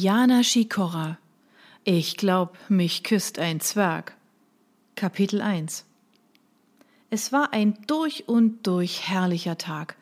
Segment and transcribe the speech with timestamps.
[0.00, 1.18] Jana Schikora.
[1.82, 4.14] Ich glaub, mich küsst ein Zwerg.
[4.94, 5.84] Kapitel 1
[7.10, 9.96] Es war ein durch und durch herrlicher Tag.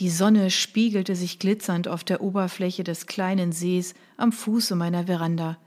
[0.00, 5.58] Die Sonne spiegelte sich glitzernd auf der Oberfläche des kleinen Sees am Fuße meiner Veranda.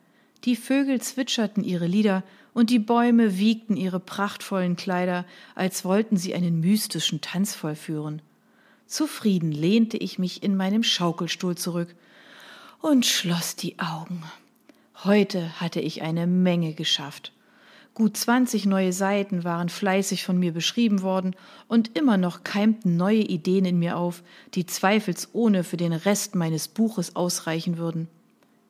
[0.43, 2.23] Die Vögel zwitscherten ihre Lieder
[2.53, 5.23] und die Bäume wiegten ihre prachtvollen Kleider,
[5.55, 8.21] als wollten sie einen mystischen Tanz vollführen.
[8.87, 11.95] Zufrieden lehnte ich mich in meinem Schaukelstuhl zurück
[12.81, 14.23] und schloss die Augen.
[15.03, 17.33] Heute hatte ich eine Menge geschafft.
[17.93, 21.35] Gut zwanzig neue Seiten waren fleißig von mir beschrieben worden,
[21.67, 24.23] und immer noch keimten neue Ideen in mir auf,
[24.55, 28.07] die zweifelsohne für den Rest meines Buches ausreichen würden.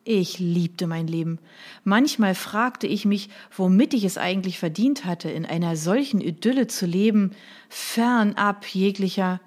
[0.02, 1.38] Ich liebte mein Leben.
[1.84, 6.86] Manchmal fragte ich mich, womit ich es eigentlich verdient hatte, in einer solchen Idylle zu
[6.86, 7.32] leben,
[7.68, 9.40] fernab jeglicher.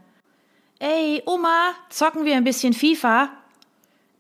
[0.80, 3.30] Ey, Oma, zocken wir ein bisschen FIFA?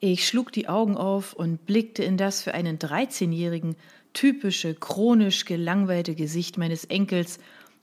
[0.05, 3.77] Ich schlug die Augen auf und blickte in das für einen Dreizehnjährigen
[4.11, 7.39] typische, chronisch gelangweilte Gesicht meines Enkels,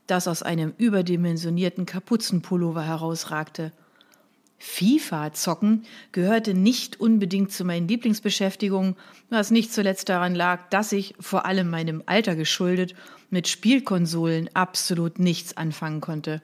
[0.07, 3.73] das aus einem überdimensionierten Kapuzenpullover herausragte.
[4.59, 8.97] FIFA zocken gehörte nicht unbedingt zu meinen Lieblingsbeschäftigungen,
[9.31, 12.95] was nicht zuletzt daran lag, dass ich, vor allem meinem Alter geschuldet,
[13.31, 16.43] mit Spielkonsolen absolut nichts anfangen konnte.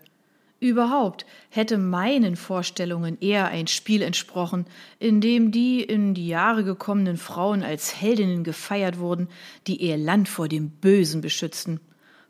[0.58, 4.64] Überhaupt hätte meinen Vorstellungen eher ein Spiel entsprochen,
[4.98, 9.28] in dem die in die Jahre gekommenen Frauen als Heldinnen gefeiert wurden,
[9.66, 11.80] die ihr Land vor dem Bösen beschützten.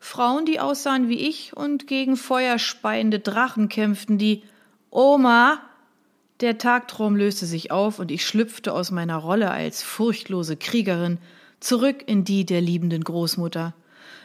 [0.00, 4.42] Frauen, die aussahen wie ich und gegen feuerspeiende Drachen kämpften, die
[4.90, 5.60] Oma.
[6.40, 11.18] Der Tagtraum löste sich auf und ich schlüpfte aus meiner Rolle als furchtlose Kriegerin
[11.60, 13.72] zurück in die der liebenden Großmutter.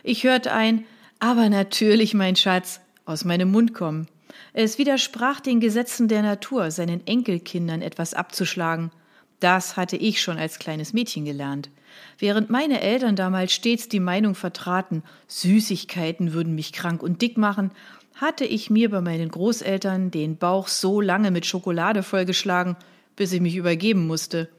[0.03, 0.85] Ich hörte ein
[1.19, 4.07] Aber natürlich, mein Schatz, aus meinem Mund kommen.
[4.53, 8.91] Es widersprach den Gesetzen der Natur, seinen Enkelkindern etwas abzuschlagen.
[9.39, 11.69] Das hatte ich schon als kleines Mädchen gelernt.
[12.17, 17.71] Während meine Eltern damals stets die Meinung vertraten, Süßigkeiten würden mich krank und dick machen,
[18.15, 22.75] hatte ich mir bei meinen Großeltern den Bauch so lange mit Schokolade vollgeschlagen,
[23.15, 24.49] bis ich mich übergeben musste.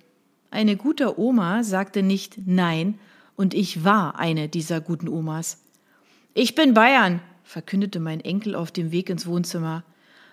[0.50, 2.99] Eine gute Oma sagte nicht Nein,
[3.37, 5.62] und ich war eine dieser guten Omas.
[6.34, 7.21] Ich bin Bayern,
[7.53, 9.85] verkündete mein Enkel auf dem Weg ins Wohnzimmer.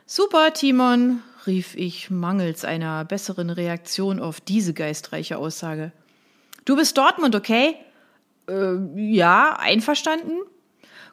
[0.05, 5.91] Super, Timon, rief ich mangels einer besseren Reaktion auf diese geistreiche Aussage.
[6.65, 7.75] Du bist Dortmund, okay?
[8.49, 10.39] Äh, ja, einverstanden?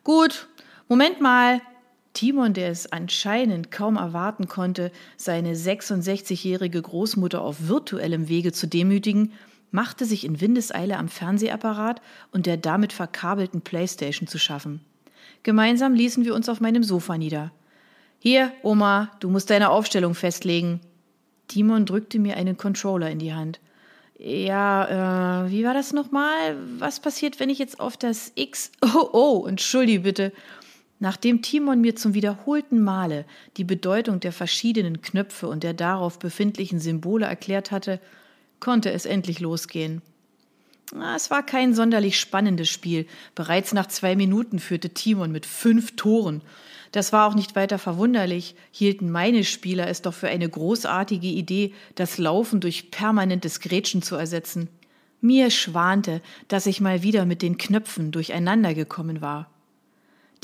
[0.05, 0.49] Gut,
[0.89, 1.61] Moment mal.
[2.13, 9.33] Timon, der es anscheinend kaum erwarten konnte, seine 66-jährige Großmutter auf virtuellem Wege zu demütigen,
[9.71, 12.01] machte sich in Windeseile am Fernsehapparat
[12.31, 14.81] und der damit verkabelten Playstation zu schaffen.
[15.47, 17.53] Gemeinsam ließen wir uns auf meinem Sofa nieder.
[18.19, 20.81] Hier, Oma, du musst deine Aufstellung festlegen.
[21.47, 23.61] Timon drückte mir einen Controller in die Hand.
[24.19, 26.57] Ja, äh, wie war das nochmal?
[26.81, 28.73] Was passiert, wenn ich jetzt auf das X.
[28.83, 30.33] Oh, oh, entschuldige bitte.
[30.99, 33.25] Nachdem Timon mir zum wiederholten Male
[33.57, 38.01] die Bedeutung der verschiedenen Knöpfe und der darauf befindlichen Symbole erklärt hatte,
[38.59, 40.03] konnte es endlich losgehen.
[41.15, 43.07] Es war kein sonderlich spannendes Spiel.
[43.35, 46.43] Bereits nach zwei Minuten führte Timon mit fünf Toren.
[46.93, 51.75] Das war auch nicht weiter verwunderlich, hielten meine Spieler es doch für eine großartige Idee,
[51.97, 54.69] das Laufen durch permanentes Grätschen zu ersetzen.
[55.21, 59.51] Mir schwante, dass ich mal wieder mit den Knöpfen durcheinander gekommen war.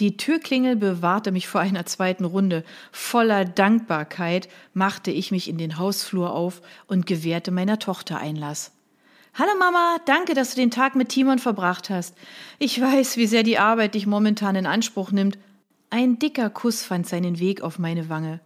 [0.00, 2.64] Die Türklingel bewahrte mich vor einer zweiten Runde.
[2.90, 8.72] Voller Dankbarkeit machte ich mich in den Hausflur auf und gewährte meiner Tochter Einlass.
[9.34, 12.14] Hallo Mama, danke, dass du den Tag mit Timon verbracht hast.
[12.58, 15.38] Ich weiß, wie sehr die Arbeit dich momentan in Anspruch nimmt.
[15.88, 18.40] Ein dicker Kuss fand seinen Weg auf meine Wange.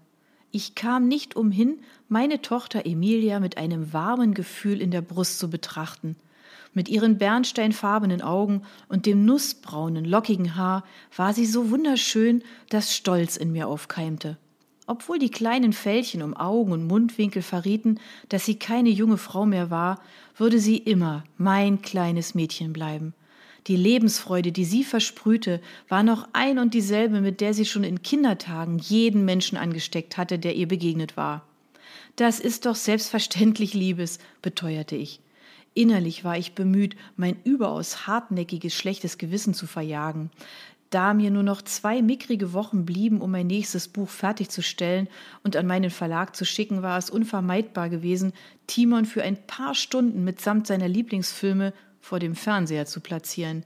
[0.52, 5.50] Ich kam nicht umhin, meine Tochter Emilia mit einem warmen Gefühl in der Brust zu
[5.50, 6.14] betrachten.
[6.72, 10.84] Mit ihren bernsteinfarbenen Augen und dem nussbraunen, lockigen Haar
[11.16, 14.38] war sie so wunderschön, dass Stolz in mir aufkeimte.
[14.86, 17.98] Obwohl die kleinen Fältchen um Augen und Mundwinkel verrieten,
[18.28, 20.00] dass sie keine junge Frau mehr war,
[20.36, 23.12] würde sie immer mein kleines Mädchen bleiben.
[23.66, 28.02] Die Lebensfreude, die sie versprühte, war noch ein und dieselbe, mit der sie schon in
[28.02, 31.44] Kindertagen jeden Menschen angesteckt hatte, der ihr begegnet war.
[32.14, 35.20] Das ist doch selbstverständlich Liebes, beteuerte ich.
[35.75, 40.31] Innerlich war ich bemüht, mein überaus hartnäckiges schlechtes Gewissen zu verjagen.
[40.91, 45.09] Da mir nur noch zwei mickrige Wochen blieben, um mein nächstes Buch fertigzustellen
[45.43, 48.33] und an meinen Verlag zu schicken, war es unvermeidbar gewesen,
[48.67, 53.65] Timon für ein paar Stunden mitsamt seiner Lieblingsfilme vor dem Fernseher zu platzieren.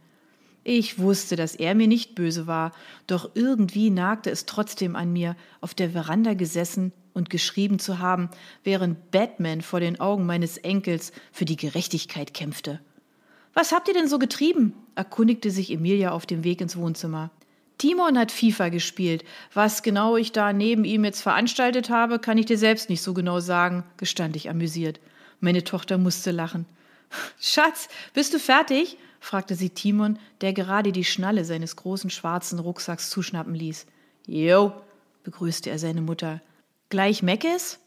[0.65, 2.73] Ich wusste, dass er mir nicht böse war,
[3.07, 8.31] doch irgendwie nagte es trotzdem an mir, auf der Veranda gesessen und geschrieben zu haben,
[8.63, 12.81] während Batman vor den Augen meines Enkels für die Gerechtigkeit kämpfte.
[13.61, 14.73] Was habt ihr denn so getrieben?
[14.95, 17.29] erkundigte sich Emilia auf dem Weg ins Wohnzimmer.
[17.77, 19.23] Timon hat FIFA gespielt.
[19.53, 23.13] Was genau ich da neben ihm jetzt veranstaltet habe, kann ich dir selbst nicht so
[23.13, 24.99] genau sagen, gestand ich amüsiert.
[25.41, 26.65] Meine Tochter musste lachen.
[27.39, 28.97] Schatz, bist du fertig?
[29.21, 33.85] fragte sie Timon, der gerade die Schnalle seines großen schwarzen Rucksacks zuschnappen ließ.
[34.27, 34.73] Jo,
[35.23, 36.41] begrüßte er seine Mutter.
[36.89, 37.79] Gleich Meckes?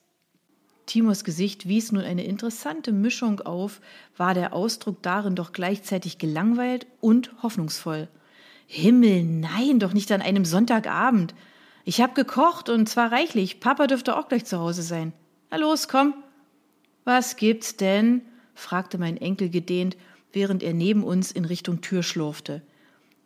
[0.86, 3.80] Timos Gesicht wies nun eine interessante Mischung auf,
[4.18, 8.10] war der Ausdruck darin doch gleichzeitig gelangweilt und hoffnungsvoll.
[8.68, 11.34] Himmel, nein, doch nicht an einem Sonntagabend.
[11.86, 13.60] Ich hab gekocht und zwar reichlich.
[13.60, 15.14] Papa dürfte auch gleich zu Hause sein.
[15.52, 16.14] Na los, komm.
[17.04, 18.22] Was gibt's denn?
[18.56, 19.98] fragte mein Enkel gedehnt,
[20.32, 22.62] während er neben uns in Richtung Tür schlurfte.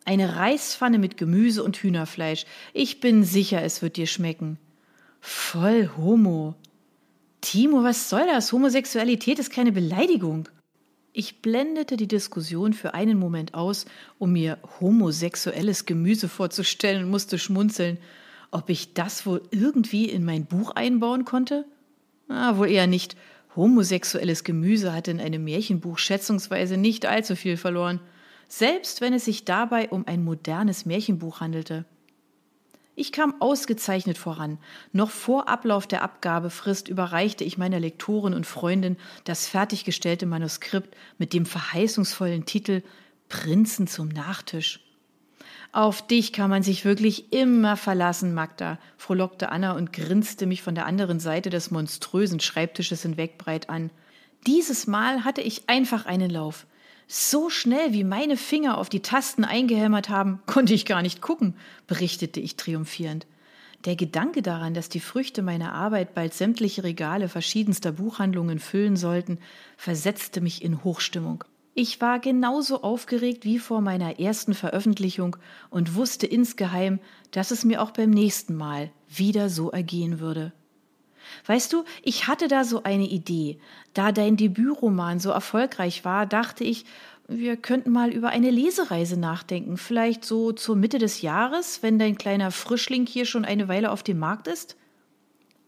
[0.04, 2.46] Eine Reispfanne mit Gemüse und Hühnerfleisch.
[2.72, 4.58] Ich bin sicher, es wird dir schmecken.
[5.20, 6.54] Voll Homo.
[7.40, 8.52] Timo, was soll das?
[8.52, 10.48] Homosexualität ist keine Beleidigung.
[11.12, 13.86] Ich blendete die Diskussion für einen Moment aus,
[14.18, 17.98] um mir homosexuelles Gemüse vorzustellen und musste schmunzeln.
[18.50, 21.64] Ob ich das wohl irgendwie in mein Buch einbauen konnte?
[22.28, 23.16] Ah, wohl eher nicht.
[23.56, 28.00] Homosexuelles Gemüse hatte in einem Märchenbuch schätzungsweise nicht allzu viel verloren,
[28.46, 31.84] selbst wenn es sich dabei um ein modernes Märchenbuch handelte.
[33.00, 34.58] Ich kam ausgezeichnet voran.
[34.90, 41.32] Noch vor Ablauf der Abgabefrist überreichte ich meiner Lektorin und Freundin das fertiggestellte Manuskript mit
[41.32, 42.82] dem verheißungsvollen Titel
[43.28, 44.80] Prinzen zum Nachtisch.
[45.70, 50.74] Auf dich kann man sich wirklich immer verlassen, Magda, frohlockte Anna und grinste mich von
[50.74, 53.92] der anderen Seite des monströsen Schreibtisches hinweg breit an.
[54.44, 56.66] Dieses Mal hatte ich einfach einen Lauf.
[57.10, 61.54] So schnell wie meine Finger auf die Tasten eingehämmert haben, konnte ich gar nicht gucken,
[61.86, 63.26] berichtete ich triumphierend.
[63.86, 69.38] Der Gedanke daran, dass die Früchte meiner Arbeit bald sämtliche Regale verschiedenster Buchhandlungen füllen sollten,
[69.78, 71.44] versetzte mich in Hochstimmung.
[71.72, 75.36] Ich war genauso aufgeregt wie vor meiner ersten Veröffentlichung
[75.70, 76.98] und wusste insgeheim,
[77.30, 80.52] dass es mir auch beim nächsten Mal wieder so ergehen würde.
[81.46, 83.58] Weißt du, ich hatte da so eine Idee.
[83.94, 86.84] Da dein Debütroman so erfolgreich war, dachte ich,
[87.28, 89.76] wir könnten mal über eine Lesereise nachdenken.
[89.76, 94.02] Vielleicht so zur Mitte des Jahres, wenn dein kleiner Frischling hier schon eine Weile auf
[94.02, 94.76] dem Markt ist?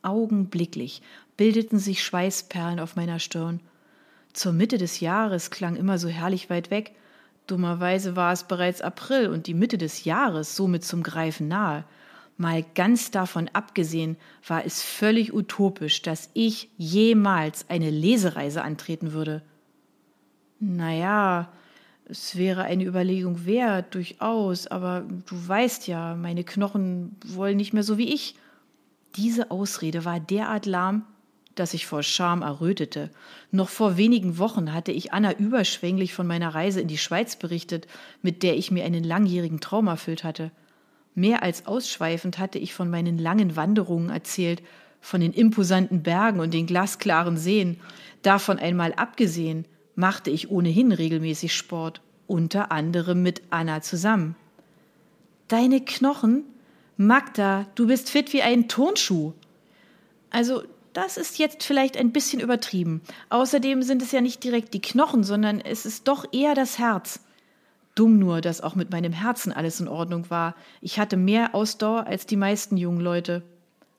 [0.03, 1.03] Augenblicklich
[1.37, 3.61] bildeten sich Schweißperlen auf meiner Stirn.
[4.33, 6.93] Zur Mitte des Jahres klang immer so herrlich weit weg.
[7.47, 11.85] Dummerweise war es bereits April und die Mitte des Jahres somit zum Greifen nahe.
[12.41, 14.17] Mal ganz davon abgesehen,
[14.49, 19.43] war es völlig utopisch, dass ich jemals eine Lesereise antreten würde.
[20.59, 21.53] Naja,
[22.07, 27.83] es wäre eine Überlegung wert, durchaus, aber du weißt ja, meine Knochen wollen nicht mehr
[27.83, 28.37] so wie ich.
[29.17, 31.05] Diese Ausrede war derart lahm,
[31.57, 33.11] dass ich vor Scham errötete.
[33.51, 37.87] Noch vor wenigen Wochen hatte ich Anna überschwänglich von meiner Reise in die Schweiz berichtet,
[38.23, 40.53] mit der ich mir einen langjährigen Traum erfüllt hatte.
[41.15, 44.63] Mehr als ausschweifend hatte ich von meinen langen Wanderungen erzählt,
[45.01, 47.81] von den imposanten Bergen und den glasklaren Seen.
[48.23, 49.65] Davon einmal abgesehen,
[49.95, 54.37] machte ich ohnehin regelmäßig Sport, unter anderem mit Anna zusammen.
[55.49, 56.45] Deine Knochen?
[56.97, 59.33] Magda, du bist fit wie ein Turnschuh.
[60.31, 63.01] Also, das ist jetzt vielleicht ein bisschen übertrieben.
[63.31, 67.21] Außerdem sind es ja nicht direkt die Knochen, sondern es ist doch eher das Herz.
[68.01, 70.55] Dumm nur, dass auch mit meinem Herzen alles in Ordnung war.
[70.81, 73.43] Ich hatte mehr Ausdauer als die meisten jungen Leute.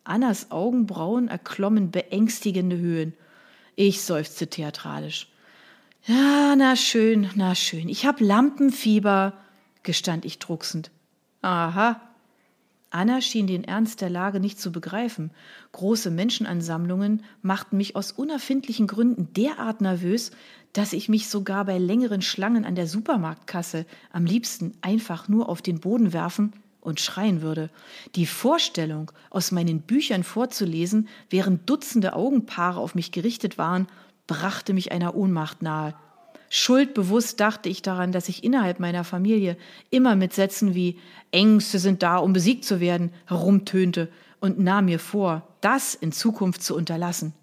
[0.03, 3.13] Annas Augenbrauen erklommen beängstigende Höhen.
[3.75, 5.27] Ich seufzte theatralisch.
[6.07, 7.89] Ja, na schön, na schön.
[7.89, 9.33] Ich hab Lampenfieber,
[9.83, 10.89] gestand ich drucksend.
[11.43, 12.01] Aha.
[12.91, 15.31] Anna schien den Ernst der Lage nicht zu begreifen.
[15.71, 20.31] Große Menschenansammlungen machten mich aus unerfindlichen Gründen derart nervös,
[20.73, 25.61] dass ich mich sogar bei längeren Schlangen an der Supermarktkasse am liebsten einfach nur auf
[25.61, 27.69] den Boden werfen und schreien würde.
[28.15, 33.87] Die Vorstellung, aus meinen Büchern vorzulesen, während Dutzende Augenpaare auf mich gerichtet waren,
[34.27, 35.93] brachte mich einer Ohnmacht nahe.
[36.49, 39.57] Schuldbewusst dachte ich daran, dass ich innerhalb meiner Familie
[39.89, 40.99] immer mit Sätzen wie
[41.31, 44.09] Ängste sind da, um besiegt zu werden, herumtönte
[44.39, 47.33] und nahm mir vor, das in Zukunft zu unterlassen.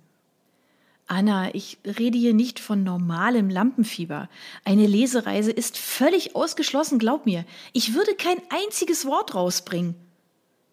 [1.06, 4.28] Anna, ich rede hier nicht von normalem Lampenfieber.
[4.64, 7.46] Eine Lesereise ist völlig ausgeschlossen, glaub mir.
[7.72, 9.94] Ich würde kein einziges Wort rausbringen.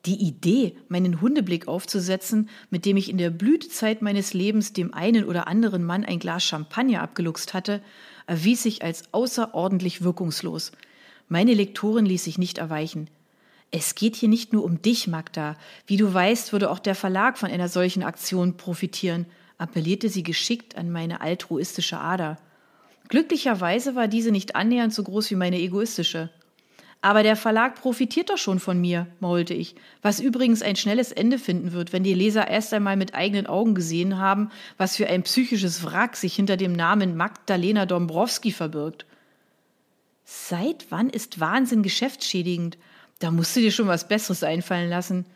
[0.05, 5.25] Die Idee, meinen Hundeblick aufzusetzen, mit dem ich in der Blütezeit meines Lebens dem einen
[5.25, 7.81] oder anderen Mann ein Glas Champagner abgeluchst hatte,
[8.27, 10.71] erwies sich als außerordentlich wirkungslos.
[11.27, 13.09] Meine Lektorin ließ sich nicht erweichen.
[13.71, 15.57] Es geht hier nicht nur um dich, Magda.
[15.88, 19.25] Wie du weißt, würde auch der Verlag von einer solchen Aktion profitieren,
[19.57, 22.38] appellierte sie geschickt an meine altruistische Ader.
[23.07, 26.29] Glücklicherweise war diese nicht annähernd so groß wie meine egoistische.
[27.05, 31.38] Aber der Verlag profitiert doch schon von mir, maulte ich, was übrigens ein schnelles Ende
[31.38, 35.21] finden wird, wenn die Leser erst einmal mit eigenen Augen gesehen haben, was für ein
[35.21, 39.05] psychisches Wrack sich hinter dem Namen Magdalena Dombrowski verbirgt.
[40.24, 42.79] Seit wann ist Wahnsinn geschäftsschädigend?
[43.19, 45.27] Da musst du dir schon was Besseres einfallen lassen.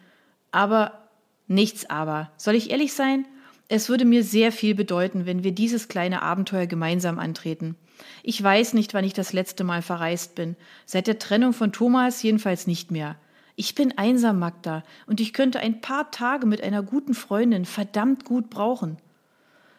[0.50, 1.08] Aber
[1.46, 2.32] nichts aber.
[2.38, 3.28] Soll ich ehrlich sein?
[3.68, 7.76] Es würde mir sehr viel bedeuten, wenn wir dieses kleine Abenteuer gemeinsam antreten.
[8.24, 10.56] Ich weiß nicht, wann ich das letzte Mal verreist bin.
[10.86, 13.16] Seit der Trennung von Thomas jedenfalls nicht mehr.
[13.56, 18.24] Ich bin einsam, Magda, und ich könnte ein paar Tage mit einer guten Freundin verdammt
[18.24, 18.98] gut brauchen.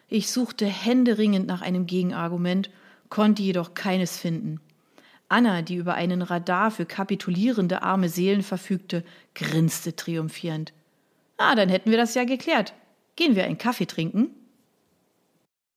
[0.09, 2.71] Ich suchte händeringend nach einem Gegenargument,
[3.09, 4.61] konnte jedoch keines finden.
[5.29, 10.73] Anna, die über einen Radar für kapitulierende arme Seelen verfügte, grinste triumphierend.
[11.37, 12.75] Ah, dann hätten wir das ja geklärt.
[13.17, 14.31] Gehen wir einen Kaffee trinken?